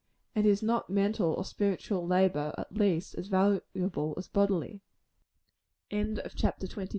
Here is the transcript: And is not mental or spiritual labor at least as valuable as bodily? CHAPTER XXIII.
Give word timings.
And 0.33 0.47
is 0.47 0.63
not 0.63 0.89
mental 0.89 1.31
or 1.33 1.45
spiritual 1.45 2.07
labor 2.07 2.55
at 2.57 2.73
least 2.73 3.13
as 3.19 3.27
valuable 3.27 4.15
as 4.17 4.27
bodily? 4.27 4.81
CHAPTER 5.91 6.65
XXIII. 6.65 6.89